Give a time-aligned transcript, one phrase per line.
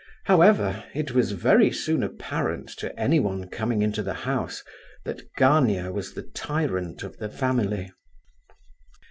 [0.23, 4.63] However, it was very soon apparent to anyone coming into the house,
[5.05, 7.91] that Gania was the tyrant of the family.